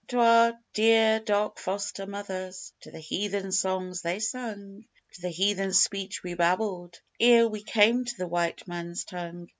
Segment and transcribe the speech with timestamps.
[0.07, 5.73] To our dear dark foster mothers, To the heathen songs they sung To the heathen
[5.73, 9.47] speech we babbled Ere we came to the white man's tongue.